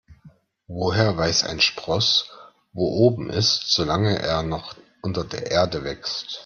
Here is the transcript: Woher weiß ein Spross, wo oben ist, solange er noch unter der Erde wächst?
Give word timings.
Woher 0.65 1.15
weiß 1.15 1.43
ein 1.43 1.59
Spross, 1.61 2.27
wo 2.73 2.87
oben 3.05 3.29
ist, 3.29 3.65
solange 3.71 4.17
er 4.19 4.41
noch 4.41 4.75
unter 5.03 5.23
der 5.23 5.51
Erde 5.51 5.83
wächst? 5.83 6.39